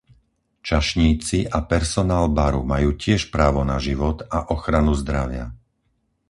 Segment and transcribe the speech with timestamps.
[0.67, 5.45] Čašníci a personál baru majú tiež právo na život a ochranu zdravia.